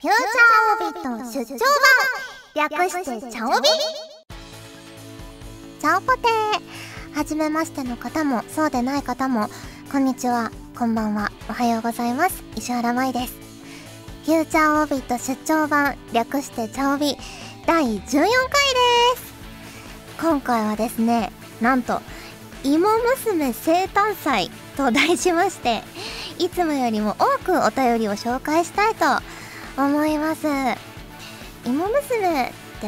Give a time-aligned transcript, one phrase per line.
[0.00, 1.58] フューチャーオビット出張
[2.54, 2.70] 版。
[2.70, 3.68] 略してチャオビ。
[5.80, 6.28] チャオポテ。
[7.12, 9.48] ーはじめましての方もそうでない方も
[9.90, 10.52] こんにちは。
[10.78, 11.32] こんばんは。
[11.50, 12.44] おはようございます。
[12.54, 13.34] 石原舞です。
[14.24, 15.96] フューチャーオビット出張版。
[16.12, 17.16] 略してチャオビ。
[17.66, 18.30] 第14回で
[19.16, 19.34] す。
[20.20, 22.00] 今回はですねなんと
[22.62, 25.82] 芋娘生誕祭と題しまして
[26.38, 29.04] いつもよりも多くお便りを紹介したいと
[29.78, 30.46] 思います。
[31.64, 32.86] 芋娘って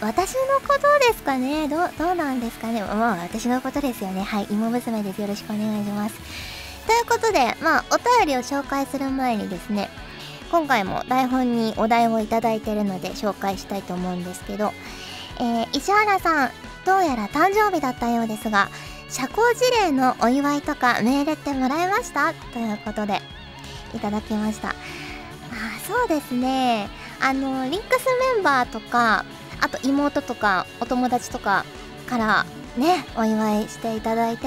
[0.00, 1.68] 私のことですかね？
[1.68, 2.82] どどうなんですかね？
[2.82, 4.22] まあ私のことですよね。
[4.22, 5.20] はい芋娘です。
[5.20, 6.14] よろしくお願いします。
[6.86, 9.88] ということでまあお便りを紹介する前にですね
[10.50, 14.72] 今回も台本にお題をいただいてるので紹介したいと思うんですけど、
[15.38, 16.50] えー、石原さん
[16.84, 18.68] どうやら誕生日だったようですが
[19.08, 22.34] 社交辞令のお祝いとかメールってもらえました？
[22.52, 23.20] ということで
[23.94, 24.74] いただきました。
[25.86, 26.88] そうですね。
[27.20, 29.24] あのリンクスメンバーとか
[29.60, 31.64] あと妹とかお友達とか
[32.06, 34.46] からねお祝いしていただいて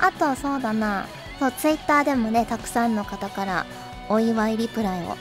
[0.00, 1.06] あとそうだな
[1.38, 3.66] そうツイッターでもねたくさんの方から
[4.08, 5.16] お祝いリプライを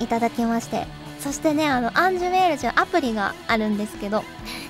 [0.00, 0.86] いただきまして
[1.20, 4.24] そしてねあのアンジュメールというアプリがあるんですけど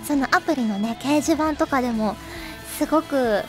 [0.05, 2.17] そのアプリのね掲示板とかでも
[2.77, 3.43] すごく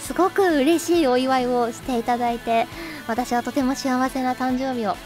[0.00, 2.66] すごく嬉しいお祝いをしていただいて
[3.06, 4.96] 私はとても幸せな誕生日を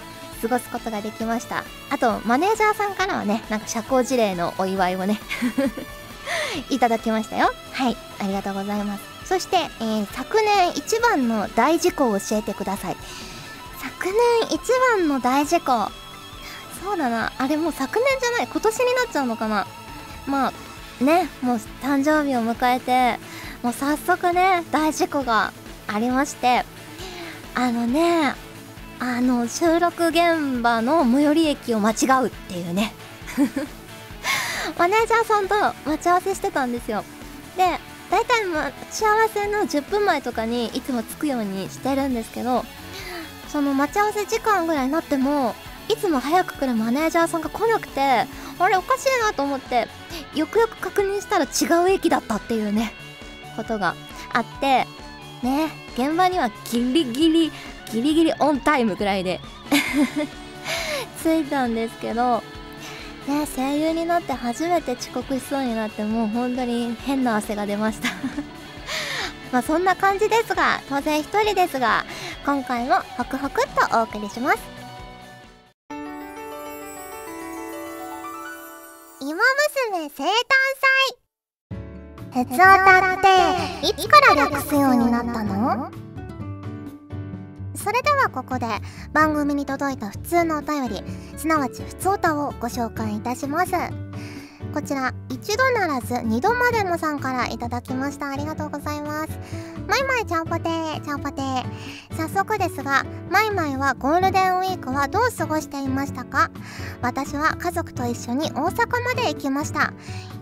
[0.41, 1.65] 過ごすことができました。
[1.91, 5.21] あとマネージャーさんからはねなんか社交辞令のお祝いをね
[6.71, 7.53] いただきましたよ。
[7.73, 9.03] はいありがとうございます。
[9.25, 12.97] そして、えー、昨年一番の大事故を教えてください。
[13.83, 14.15] 昨年
[14.55, 14.61] 一
[14.99, 15.91] 番の大事故
[16.85, 17.33] そうだな。
[17.39, 18.47] あれもう昨年じゃない。
[18.47, 19.67] 今年になっちゃうのかな。
[20.27, 20.53] ま
[21.01, 23.19] あねもう誕生日を迎えて
[23.63, 25.53] もう早速ね大事故が
[25.89, 26.65] ありまして。
[27.59, 28.35] あのね
[28.99, 31.95] あの収録現場の最寄り駅を間違
[32.25, 32.95] うっていうね。
[34.79, 35.55] マネージャーさんと
[35.89, 37.05] 待ち合わせしてたんですよ。
[37.57, 37.79] で
[38.11, 42.65] 大体待ち合わせの10分前とかにいつも着くようにしてるんですけど
[43.49, 45.55] その待ち合わせ時間ぐらいになっても
[45.89, 49.89] いつも早く来るマネージャーさんが来なくてあれおかしいなと思って
[50.35, 52.93] よくよく確認したら違う駅だったっていうね
[53.57, 53.95] ことが
[54.33, 54.87] あって
[55.43, 57.53] ね現場にはギリギリ
[57.93, 59.41] ギリギリオンタイムぐらいで。
[61.23, 62.43] 着いたんですけど
[63.27, 68.09] ね声優になって初めて遅刻しそうになってもう本当に変な汗が出ました。
[69.53, 72.05] まあそんな感じですが当然一人ですが
[72.45, 74.59] 今回もホクホクっとお送りします。
[79.21, 80.27] 芋娘生誕
[82.33, 82.45] 祭。
[82.45, 83.21] 鉄オタっ
[83.81, 86.06] ていつから略すようになったの？
[87.87, 88.67] それではここで
[89.13, 91.05] 番組に届いた普通のお便り
[91.37, 93.71] すなわち普通オタをご紹介いたします。
[94.75, 98.31] こちら一度ならず二度までもさんからいただきました。
[98.31, 99.39] ありがとうございます。
[99.87, 101.65] マイマイちゃんぽてーちゃんぽてー。
[102.17, 106.51] 早速ですがマイマイはゴールデンウィークはどう過ごしていましたか？
[107.03, 109.93] 私は家族と一緒に大阪まで行きました。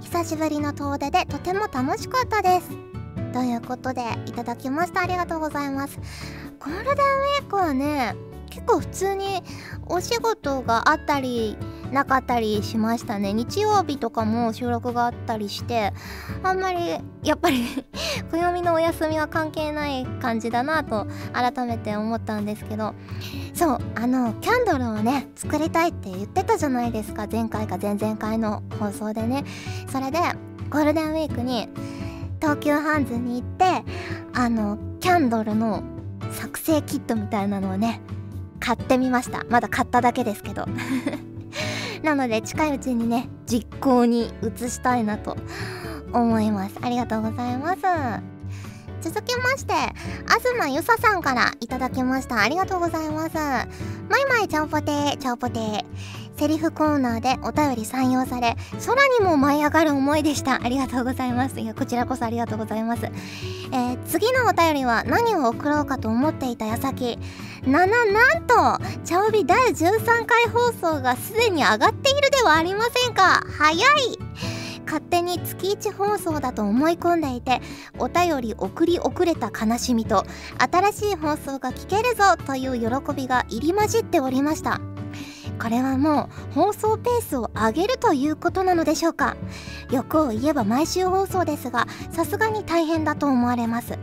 [0.01, 2.71] 久しぶりの遠出でとても楽しかったです。
[3.35, 5.03] ということでいただきました。
[5.03, 5.99] ありがとうございます。
[6.65, 8.17] ゴールデンウィークはね
[8.49, 9.43] 結構普通に
[9.87, 11.59] お仕事があったり
[11.93, 13.33] なかったりしましたね。
[13.33, 15.93] 日曜日とかも収録があったりして
[16.43, 17.65] あんまりやっぱり
[18.33, 22.95] 暦のお休みは関係ない感じだなと改めて思ったんですけど。
[23.53, 27.29] そうあのキャンドルをね作りたいって言ってたじゃないですか。
[27.31, 29.45] 前回か前々回の放送でね。
[29.89, 30.19] それで
[30.71, 31.69] ゴールデンウィークに
[32.41, 33.85] 東急ハンズに行って
[34.33, 35.85] あのキャンドルの
[36.35, 38.01] 作成キットみたいなのをね
[38.61, 39.45] 買ってみました。
[39.49, 40.67] まだ買っただけですけど。
[42.03, 45.37] なので近いうちにね実行に移したいなと
[46.13, 46.77] 思います。
[46.83, 47.81] ありがとうございます。
[49.01, 49.75] 続きまして
[50.27, 52.41] 東ゆささんからいただきました。
[52.41, 53.35] ありがとうございます。
[53.37, 55.85] まいまいちゃんぽてーちゃんぽてー。
[56.37, 60.63] セリフコーナーでお便り採用され空にも舞い上がる思いでした。
[60.63, 61.61] ありがとうございます。
[61.61, 63.07] いやこちらこそありがとうございます。
[63.07, 67.19] えー、次のお便りは何を送ろうかと思っていた矢先。
[67.67, 68.55] なななんと
[69.05, 73.45] チャオビ第13回放送がすでに上がっているではありませんか。
[73.59, 74.19] 早い。
[74.87, 77.61] 勝手に月1放送だと思い込んでいて
[77.99, 80.25] お便り送り遅れた悲しみと
[80.59, 84.94] 新しい放送が聞けるぞという喜びが入り混じっておりました。
[85.61, 89.37] これはもう放送ペースを上げるということなのでしょうか。
[89.91, 93.99] 欲を言えば毎週放送ですがさすがに大変だと思われます。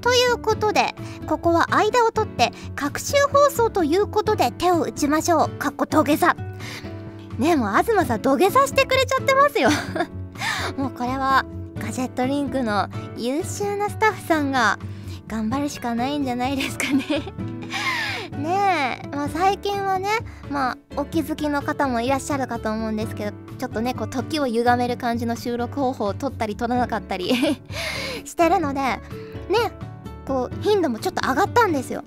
[0.00, 0.94] ということで
[1.26, 5.48] ここは間を取って隔週放送ということで手を打ちましょう。
[5.50, 6.36] かっこ土下座。
[7.38, 9.70] ねもう東さん土下座してくれちゃってますよ。
[10.76, 11.44] もうこれは
[11.78, 14.78] ガジェットリンクの優秀なスタッフさんが
[15.26, 17.22] 頑張るしかないんじゃないですかね。
[18.38, 20.08] ねえ、まあ、最近はね
[20.50, 27.32] まあお気づきの方もいらっしゃるかと思うんですけどちょっとねこう時を歪める感じの収録方法を取ったり取らなかったり
[28.24, 29.00] してるのでね
[30.26, 32.04] こう頻度もちょっと上がったんですよ。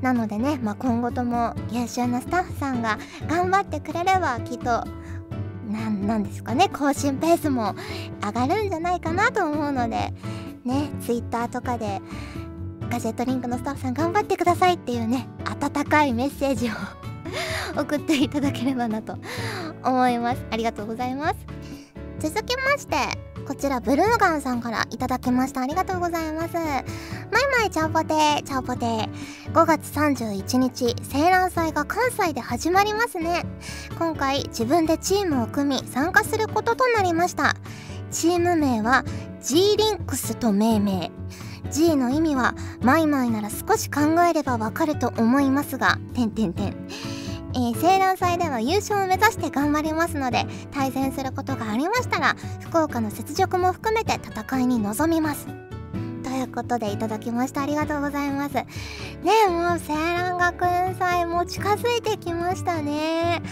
[0.00, 2.98] なのでね、まあ、今後とも優秀なスタッフさんが
[3.28, 4.84] 頑張ってくれればきっと
[6.06, 7.74] なんですかね更新ペースも
[8.24, 10.12] 上がるんじゃないかなと思うので
[10.64, 12.00] ね Twitter とかで
[12.90, 16.72] ガジェットリンクのスタッフさん頑張ってくださいっていうね温かいメッセージを
[17.80, 19.16] 送っていただければなと
[19.84, 20.42] 思います。
[20.50, 21.36] ありがとうございます。
[22.18, 22.96] 続きまして
[23.46, 25.62] こちらブルーガンさんからいただきました。
[25.62, 26.54] ありがとうございます。
[26.54, 26.84] マイ
[27.58, 28.86] マイチャオポテーチャオポテ。
[28.86, 29.08] ー
[29.52, 33.44] 5月31日青蘭祭が関西で始まりますね。
[33.98, 37.54] 今回自分でチームを組み参加することとなりました。
[38.10, 39.04] チーム名は
[39.42, 41.19] G リンクスと命名。
[41.70, 46.74] G の意味はマイマイなら少し考えればわかると思いますが点点点
[47.52, 55.46] えー、青蘭祭では優勝を目指して頑張りますので対戦することがありましたら福岡の雪辱も含めて戦いに臨みます。
[56.22, 58.54] ということでいただきましたありがとうございます。
[58.54, 58.66] ね
[59.46, 63.42] えもう青蘭学園祭も近づいてきましたね。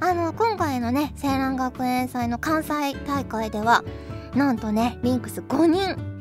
[0.00, 3.84] あの今回のね青蘭学園祭の関西大会では
[4.34, 6.15] なんとねリンクス5人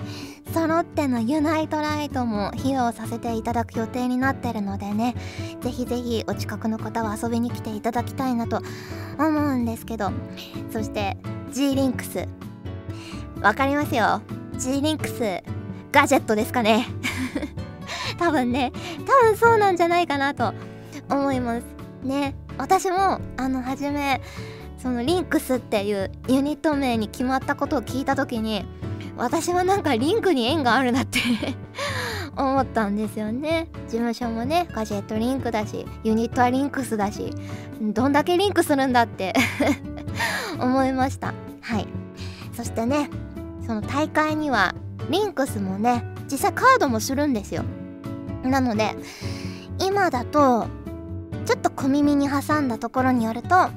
[0.55, 5.13] 揃ってのユナイトライトも披露させていただく予定になってるのでね
[5.59, 8.61] ぜひぜひお近くの方は遊びに来ていただきたいなと
[9.19, 10.11] 思うんですけど。
[10.71, 11.17] そして
[11.51, 12.29] G リンクス
[13.41, 14.21] わかりますよ。
[14.57, 15.43] G リンクス
[15.91, 16.87] ガジェットですかね。
[18.17, 18.71] 多分ね
[19.05, 20.53] 多分そうなんじゃないかなと
[21.09, 21.65] 思います。
[22.01, 24.21] ね私もあの初め
[24.77, 28.65] そのリンクスっていうユニット名に決まったことを聞いた時に
[29.17, 31.19] 私はなんかリンクに縁があるなって
[32.35, 33.69] 思ったんですよね。
[33.87, 37.33] 事務所もねガジェットリンクだしユニットはリンクスだし
[37.81, 39.33] どんだけリンクするんだって
[40.59, 41.33] 思いました。
[41.61, 41.87] はい。
[42.53, 43.09] そしてね
[43.65, 44.75] その大会には
[45.09, 47.63] リンクスもね実際カードもするんですよ。
[48.43, 48.95] なので
[49.79, 50.67] 今だと
[51.45, 53.69] ちょっと小耳に挟んだところによると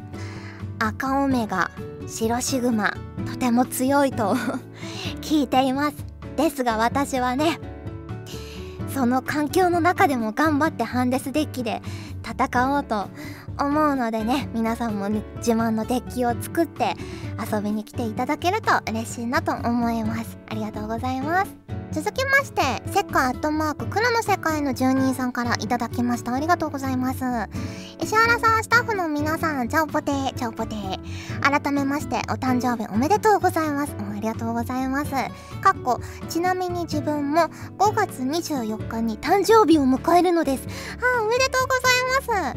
[0.79, 1.71] 赤オメガ
[2.07, 2.95] 白シグマ
[3.31, 4.35] とても強いと
[5.21, 5.97] 聞いています。
[6.37, 7.59] ですが私はね
[8.95, 11.83] その環境の中でも頑張ってハンデスデッキで
[12.23, 13.09] 戦おうと
[13.59, 16.95] 思うのでね皆さんも、ね、自慢のデッキを作って
[17.53, 20.39] 遊びに来ていただけると嬉しいなと思います。
[20.49, 21.78] ありがとうございます。
[21.91, 22.61] 続きまして
[22.93, 26.35] セッカーアットマーク黒の世界の住人さんからいただきました。
[26.35, 27.25] ありがとうございます。
[28.01, 31.01] 石原さんスタッフの皆さんチャオポテーチャオポテー。
[31.41, 33.95] 改めましてお誕生日おめでとうございます。
[33.99, 35.11] ありがとうございます。
[35.11, 37.49] かっこちなみに自分も
[37.79, 40.67] 5月24日に誕生日を迎えるのです。
[41.19, 42.55] あおめでとうございま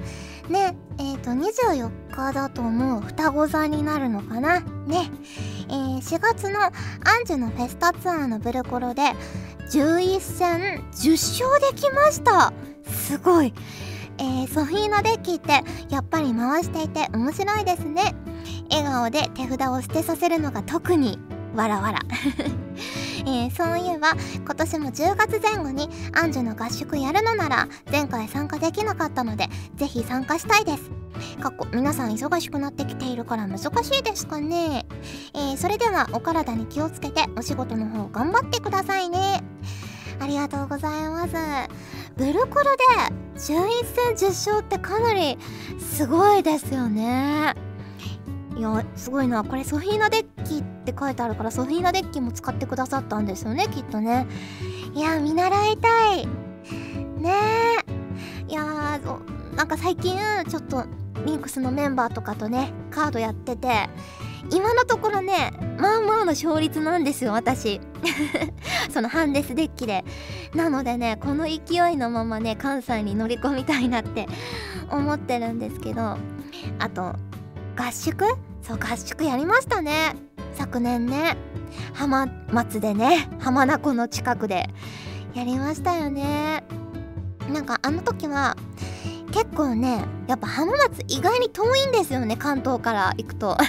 [0.48, 0.52] す。
[0.52, 4.60] ねえっ、ー、と24日だともう双子座になるのかな。
[4.60, 5.10] ね。
[5.72, 6.72] えー、4月のアン
[7.26, 9.04] ジュのフェスタツアーのブルコロで
[9.72, 11.12] 11戦10
[11.48, 12.52] 勝できました。
[12.84, 13.54] すごい。
[14.18, 18.14] えー、ソフィーナデッキってやっぱり回していて面白いですね。
[18.70, 21.18] 笑顔で手札を捨てさせるのが特に
[21.56, 22.00] わらわら。
[23.22, 30.92] えー、そういえば今年も10月前後にアンジュの合宿やるのなら前回参加できなかったのでぜひ参加したいです。
[31.42, 34.86] 過去皆さん忙しくなってきているから難しいですかね、
[35.34, 39.44] えー、それではお体に気をつけてお仕事の方頑張ってくださいね。
[40.20, 41.34] ありがとうございます。
[42.16, 42.84] ブルコルで
[43.36, 45.38] 11戦10勝ってかなり
[45.80, 47.56] すごいですよね。
[48.62, 49.44] いやすごいな。
[49.44, 54.28] これソフィーナデッキって書いてあるからソフィーナデッキも使ってくださったんですよねきっとね。
[54.94, 56.28] いや見習いたい。
[57.18, 57.32] ね。
[57.88, 60.16] えいやーなんか最近
[60.48, 60.86] ちょっと
[61.26, 63.90] リンクスのメンバーとかとねカードやってて
[64.52, 67.82] 今のところねまあまあの勝率なんですよ私。
[68.94, 70.06] そのハンデスデッキで。
[70.54, 74.28] なのでねこの勢いのままね関西に乗り込みたいなって
[74.92, 76.16] 思ってるんですけど
[76.78, 77.16] あと
[77.76, 78.26] 合宿
[78.62, 80.16] そう合宿やりましたね。
[80.56, 81.38] 昨年ね。
[81.94, 84.70] 浜松でね浜名湖の近くで
[85.34, 86.64] やりましたよね。
[87.50, 88.56] なんかあの時は
[89.32, 93.58] 結構ねやっぱ浜松意外に遠いんですよね関東から行くと。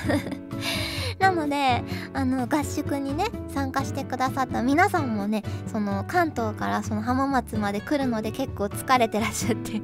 [1.19, 1.85] なので
[2.15, 9.81] あの合宿にね参加してくださった皆さんもねその関東からその浜松まで来るので結構疲れてらっしゃって。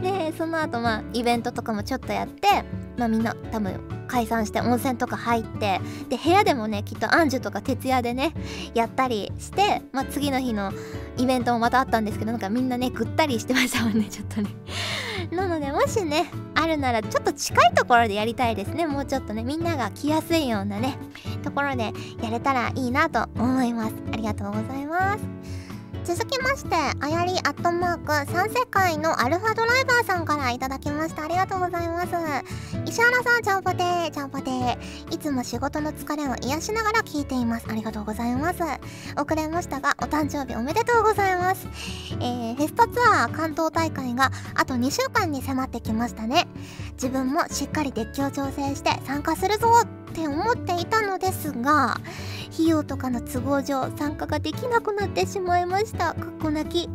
[0.00, 2.64] でその後まあイベントとかもちょっとやって
[2.96, 8.34] まあみんな多分解散して温泉とか入ってで部屋でもねきっとアンジュとか徹夜でね
[8.74, 10.72] やったりして、まあ、次の日の
[11.16, 14.50] イベントもまたあったんですけどなんかみんなねぐったりしてましたもんね ちょっとね。
[15.30, 18.86] なのでもしねあるならちょっと近いところでやりたいですね。
[18.86, 20.96] もうちょっとねみんなが来やすいようなね
[21.42, 23.94] ところでやれたらいいなと思います。
[24.12, 25.57] ありがとうございます。
[26.08, 31.24] 続きましてあやりアットマーク3世界のアルファドライバーさんからいただきました。
[31.24, 32.08] ありがとうございます。
[32.86, 35.14] 石原さんちゃんぽてーちゃんぽてー。
[35.14, 37.66] いつも仕事の疲れを癒しながら聞いています。
[37.68, 38.62] ありがとうございます。
[39.20, 41.68] 遅れましたがお誕生日おめでとうございます。
[42.12, 46.48] えー、フェストツアー関東大会があと2週間に迫ってきましたね。
[46.94, 49.82] 自分もしっかりデッキを調整して参加するぞ
[50.18, 52.00] って思っていたのですが
[52.52, 56.14] 費用とかの都合上参加ができなくなってしまいました。
[56.14, 56.88] かっこ泣き。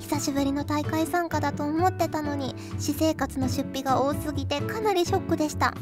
[0.00, 5.74] 久しぶりの大会参加だと思ってたのに私生活の出費が多すぎてかなりショックでした。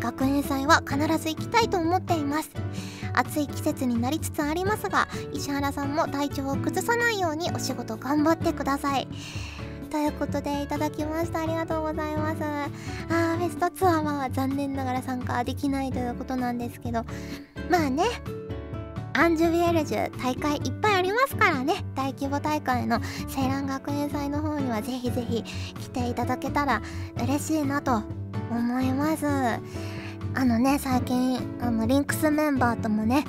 [0.00, 2.50] 学園祭は必ず行きたいと思っています。
[3.12, 9.08] 暑い季節になりつつありますが石原さんも体調を崩さないようにお仕事頑張ってください。
[9.88, 11.40] ということでいただきました。
[11.40, 12.42] ありがとうございます。
[12.42, 17.04] あーフェストツアーは残念ながら参加できないということなんですけど。
[17.70, 18.04] まあね
[19.14, 21.84] アンジュビエルジュ大会いっぱいありますからね。
[21.96, 23.00] 大規模大会の
[23.36, 26.80] 青蘭学園祭の方にはぜひぜひ来ていただけたら
[27.16, 28.02] 嬉しいなと
[28.50, 29.26] 思います。
[29.26, 33.24] あのね最近あのリンクスメンバーともね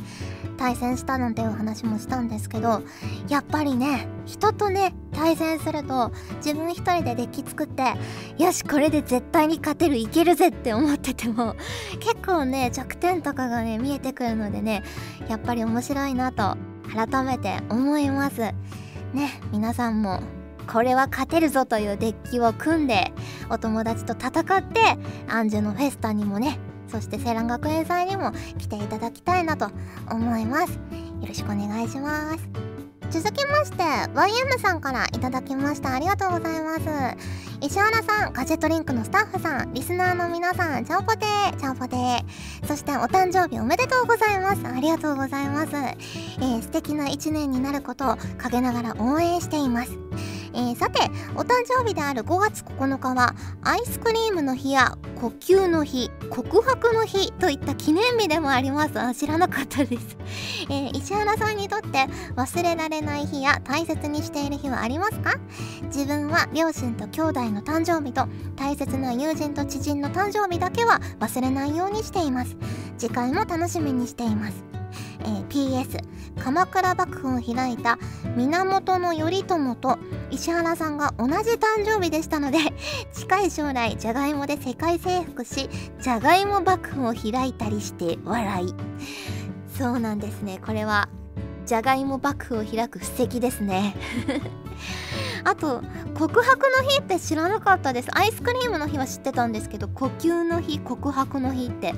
[0.60, 2.84] 対戦したなんていう話もしたんですけど
[3.30, 6.12] やっぱりね人とね対戦すると
[6.46, 7.94] 自分一人でデッキ作って
[8.38, 11.56] よしこれで絶対に勝てるいけるぜって思ってても
[12.02, 14.84] 結構ね弱点とかがね見えてくるのでね
[15.30, 16.58] やっぱり面白いなと
[16.94, 18.42] 改めて思います。
[18.42, 20.20] ね皆さんも
[20.68, 23.14] これは勝てるぞというデッキを組んで
[23.50, 24.82] お友達と戦って
[25.28, 29.70] アンジュのフェスタにもねそしてセラン学園祭にも来ていただきたいなと
[30.10, 30.74] 思います。
[30.74, 32.70] よろしくお願いします。
[33.12, 35.94] 続きまして YM さんからいただきました。
[35.96, 37.18] ありがとうございます。
[37.62, 39.74] 石原さんガジェットリンクのスタッフさん。
[39.74, 41.56] リスナーの皆さんチャオポテー。
[41.58, 42.68] チャオポテー。
[42.68, 44.66] そしてお誕生日おめでとうございます。
[44.66, 49.92] ありがとうございます、えー、素敵な一年になることを陰ながら応援しています。
[50.54, 51.00] えー、さて
[51.36, 59.00] お誕生日である5月9日はアイスクリームの日や呼吸の日告白の日といった記念日でもあります。
[59.00, 60.18] あ知らなかったです、
[60.70, 65.36] えー、石原さんにとって忘れられない日や大切にしている日はありますか？
[65.86, 72.56] 自分は両親と兄弟の誕生日と大切な友人と知人の誕生日だけは忘れないようにしています。
[72.98, 74.69] 次回も楽しみにしています。
[75.22, 76.04] えー、PS
[76.40, 77.98] 鎌倉幕府を開いた
[78.36, 80.00] 源頼朝と
[80.32, 82.58] 石原さんが同じ誕生日でしたので
[83.14, 85.70] 近い将来じゃがいもで世界征服し
[86.02, 88.74] じゃがいも幕府を開いたりして笑い。
[89.78, 90.60] そうなんですね。
[90.66, 91.08] これは
[91.66, 93.96] じゃがいも幕府を開く布石ですね。
[95.44, 95.82] あと
[96.18, 98.10] 告白の日って知らなかったです。
[98.12, 101.94] アイスクリームの日は知ってたんですけど呼吸の日告白の日って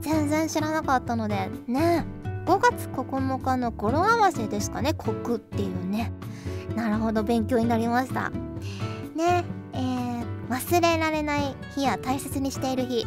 [0.00, 2.04] 全然知らなかったのでね。
[2.16, 2.19] え
[2.50, 4.92] 5月9日の語呂合わせですかね。
[4.92, 6.10] 国っていうね。
[6.74, 8.30] なるほど勉強になりました。
[9.14, 13.06] ねえー、忘れられない日や大切にしている日。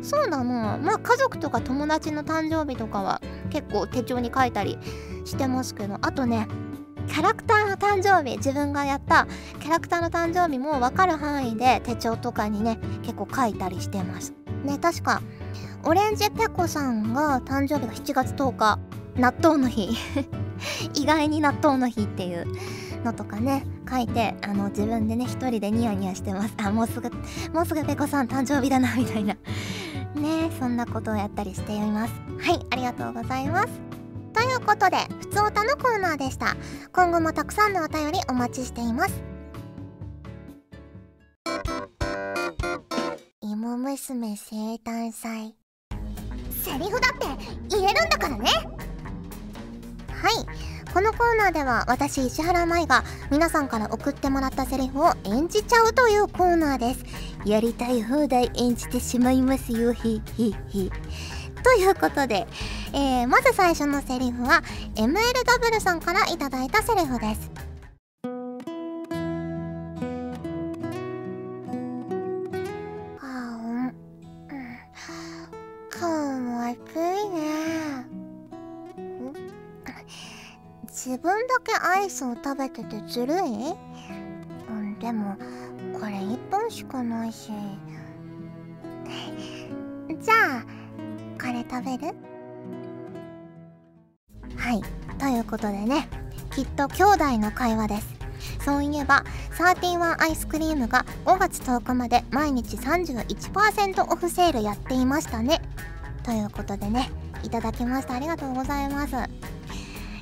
[0.00, 0.78] そうだな。
[0.78, 3.20] まあ家族とか友達の誕生日とかは
[3.50, 4.78] 結構手帳に書いたり
[5.24, 5.98] してますけど。
[6.00, 6.46] あとね
[7.08, 8.36] キャラクターの誕生日。
[8.36, 9.26] 自分がやった
[9.58, 14.34] キャラクターの誕生日も分かる範囲で手帳とかにね結構書いたりしてます。
[14.62, 15.20] ね確か
[15.86, 18.78] オレンジペコさんが誕生日が7月10日
[19.16, 19.90] 納豆の日。
[20.94, 22.46] 意外に納豆の日っていう
[23.04, 26.54] のとかね書いてあの自分でね一人でニヤニヤしてます。
[26.56, 27.10] あもうすぐ
[27.52, 29.34] もうすぐペコさん誕生日だなみたいな。
[30.14, 32.14] ねそんなことをやったりしています。
[32.38, 33.68] はいありがとうございます。
[34.32, 36.56] ということでふつおたのコーナーでした。
[36.92, 39.22] 今後もたくさんのお便りお待ちしています。
[43.42, 45.63] 芋娘生誕祭。
[46.64, 47.26] セリフだって
[47.68, 48.50] 言えるんだからね。
[50.08, 50.64] はい。
[50.94, 57.04] このコーナーでは私石原舞が皆さんから送ってもらったセリフを演じちゃうというコーナーです。
[57.44, 60.90] やりたい放題演じてしまいますよひひひ。
[61.62, 62.46] ということで、
[62.92, 64.62] えー、まず最初のセリフは
[64.94, 67.63] MLW さんからいただいたセリフです。
[82.04, 83.38] アイスを食べててずるい？
[84.68, 85.36] うんでも
[85.98, 87.50] これ1本しかないし。
[90.20, 90.64] じゃあ
[91.40, 92.14] これ食べる？
[94.54, 94.82] はい。
[95.18, 96.06] ということでね
[96.54, 98.14] きっと兄弟の会話です。
[98.62, 99.24] そういえば
[99.56, 105.62] 31アイスクリームが5月10日まで毎日31%オフセールやっていましたね。
[106.22, 107.10] ということでね
[107.42, 108.12] いただきました。
[108.12, 109.14] ありがとうございます。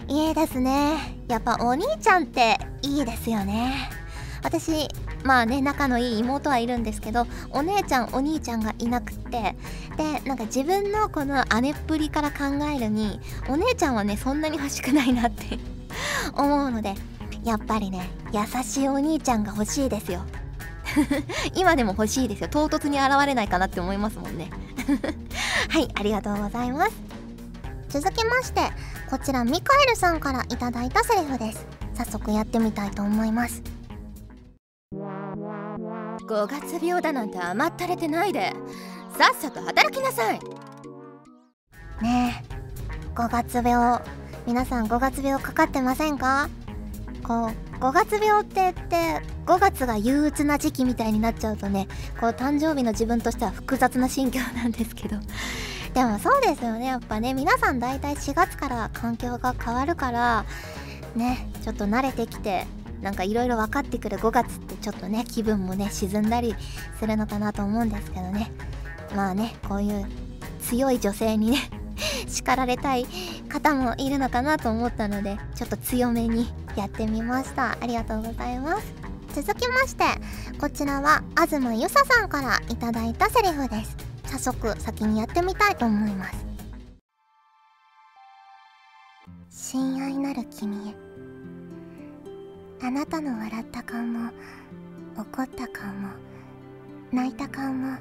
[0.07, 1.21] いいですね。
[1.33, 3.89] やっぱお兄ちゃんっていいですよね。
[4.43, 4.87] 私
[5.25, 9.57] まあね仲のいい妹はいるんですけどお姉ちゃんお兄ちゃんがいなくって
[9.97, 15.59] でなんか自分のこの姉っぷりから考えるにお姉ちゃんはねそんなに欲しくないなって
[16.37, 16.97] 思うので
[17.45, 20.27] やっぱりね優しいお兄ちゃんが欲しいですよ。
[21.57, 22.49] 今でも欲しいですよ。
[22.49, 24.51] 唐突に現れないかなって思いますもんね。
[25.71, 26.93] はいありがとうございます。
[27.89, 31.67] 続きましてこちらミカエルさんからいただいたセリフです。
[31.93, 33.63] 早速やってみたいと思います。
[34.95, 38.55] 5月病だなんて甘ったれてないで。
[39.19, 40.41] さっさと働きなさい。
[42.03, 43.15] ねえ。
[43.15, 44.01] 5月病。
[44.47, 46.49] 皆さん5月病かかってませんか？
[47.23, 47.49] こう
[47.81, 51.87] 5月病って言って5月が憂鬱な時期みたいになっちゃうとね
[52.19, 55.17] こう誕生日の自分としては複雑な心境なんですけど
[55.95, 56.87] でもそうですよね。
[56.87, 60.45] やっぱね皆さん大体4月から環境が変わるから
[61.15, 62.67] ねちょっと慣れてきて
[63.03, 66.55] なんかいろいろ分かってくる5月ってちょっとね気分もね沈んだり
[66.99, 68.51] するのかなと思うんですけどね。
[69.15, 70.07] まあねこういう
[70.63, 71.59] 強い女性にね
[72.27, 73.07] 叱られたい
[73.51, 77.73] 方もいるのかなと思ったのでちょっと強めにやってみました。
[77.73, 78.95] ありがとうございます。
[79.35, 80.05] 続きまして
[80.59, 84.12] こちらは東ゆささんからいただいたセリフです。
[84.33, 86.47] 早速先にやってみたいと思います。
[89.51, 90.95] 親愛なる君へ。
[92.81, 94.31] あなたの笑った顔も
[95.19, 96.09] 怒った顔も
[97.13, 97.99] 泣いた顔も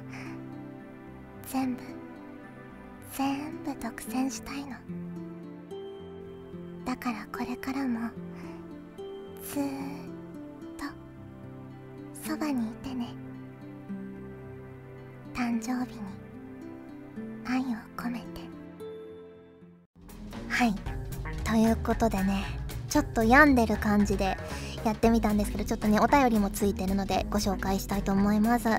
[1.46, 1.82] 全部
[3.12, 4.70] 全部独占したいの。
[6.86, 8.08] だからこれからも
[9.44, 9.68] ずーっ
[12.24, 13.14] とそばにいてね。
[15.34, 16.21] 誕生日に。
[17.46, 17.64] 愛を
[17.96, 18.24] 込めて。
[20.48, 20.74] はい。
[21.44, 22.44] ということでね
[22.88, 24.36] ちょっと病んでる感じで
[24.84, 28.68] やってみたんですけどちょっとねお便りもついてるのでご紹介したいと思います。
[28.68, 28.78] え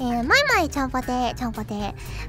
[0.00, 1.74] ー、マイマイちゃんぽてちゃんぽて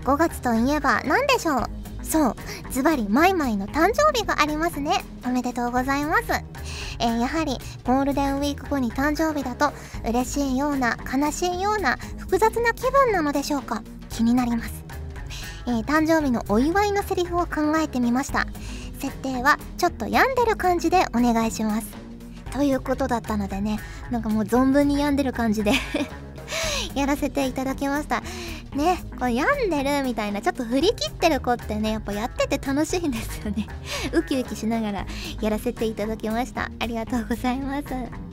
[0.03, 1.63] 5月といえば何でしょう？
[2.03, 2.35] そう。
[2.71, 5.03] ズバリマイマイの誕生日がありますね。
[5.25, 6.23] おめでとうございます。
[6.99, 9.71] えー、やはりゴールデンウィーク後に誕生日だと
[10.07, 13.81] 嬉しいような悲しいような複雑な気分なのでしょうか？
[14.09, 14.82] 気になります、
[15.65, 18.47] えー、誕生日のお祝いのセリフを考えてみました。
[18.99, 21.87] 設定はちょっと病んでる感じでお願いします。
[22.51, 23.79] ということだったのでね
[24.11, 25.73] なんかもう存分に病んでる感じで
[26.95, 28.21] やらせていただきました。
[28.75, 33.67] ねこう病んでるみたいなちょっと振り切ってる子ってねやっぱやってて楽しいんですよね。
[34.13, 35.05] ウキウキしながら
[35.41, 36.71] やらせていただきました。
[36.79, 38.32] ありがとうございます。